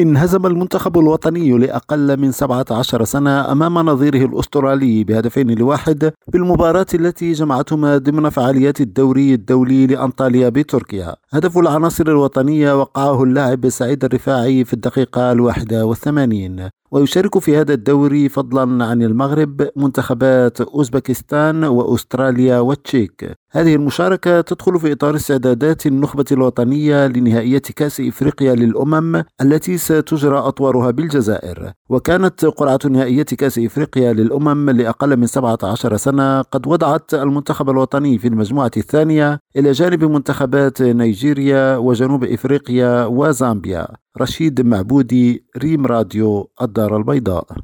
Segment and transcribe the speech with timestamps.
[0.00, 7.98] انهزم المنتخب الوطني لأقل من 17 سنة أمام نظيره الأسترالي بهدفين لواحد بالمباراة التي جمعتهما
[7.98, 11.16] ضمن فعاليات الدوري الدولي لأنطاليا بتركيا.
[11.32, 18.28] هدف العناصر الوطنية وقعه اللاعب سعيد الرفاعي في الدقيقة الواحدة والثمانين ويشارك في هذا الدوري
[18.28, 23.32] فضلا عن المغرب منتخبات أوزبكستان وأستراليا والتشيك.
[23.50, 30.90] هذه المشاركة تدخل في إطار استعدادات النخبة الوطنية لنهائية كأس إفريقيا للأمم التي ستجرى أطوارها
[30.90, 31.72] بالجزائر.
[31.88, 38.28] وكانت قرعة نهائية كأس إفريقيا للأمم لأقل من 17 سنة قد وضعت المنتخب الوطني في
[38.28, 43.88] المجموعة الثانية إلى جانب منتخبات نيجيريا وجنوب إفريقيا وزامبيا
[44.20, 47.58] رشيد معبودي ريم راديو الدار البيضاء.